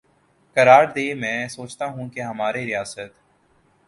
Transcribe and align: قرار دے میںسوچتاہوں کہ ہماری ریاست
قرار 0.57 0.83
دے 0.95 1.05
میںسوچتاہوں 1.21 2.07
کہ 2.13 2.21
ہماری 2.21 2.65
ریاست 2.65 3.11